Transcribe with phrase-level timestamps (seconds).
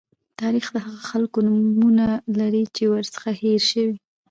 [0.41, 2.07] تاریخ د هغو خلکو نومونه
[2.39, 3.97] لري چې ورڅخه هېر شوي.